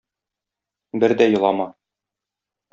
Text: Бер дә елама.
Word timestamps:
Бер 1.05 1.15
дә 1.21 1.29
елама. 1.33 1.71